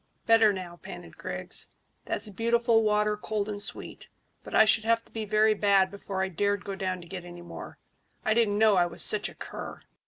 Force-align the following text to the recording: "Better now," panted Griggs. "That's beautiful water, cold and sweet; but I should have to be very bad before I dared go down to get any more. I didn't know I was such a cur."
"Better 0.25 0.51
now," 0.51 0.77
panted 0.77 1.15
Griggs. 1.15 1.67
"That's 2.05 2.27
beautiful 2.29 2.81
water, 2.81 3.15
cold 3.15 3.47
and 3.47 3.61
sweet; 3.61 4.09
but 4.43 4.55
I 4.55 4.65
should 4.65 4.83
have 4.83 5.05
to 5.05 5.11
be 5.11 5.25
very 5.25 5.53
bad 5.53 5.91
before 5.91 6.23
I 6.23 6.27
dared 6.29 6.65
go 6.65 6.73
down 6.73 7.01
to 7.01 7.07
get 7.07 7.23
any 7.23 7.43
more. 7.43 7.77
I 8.25 8.33
didn't 8.33 8.57
know 8.57 8.77
I 8.77 8.87
was 8.87 9.03
such 9.03 9.29
a 9.29 9.35
cur." 9.35 9.83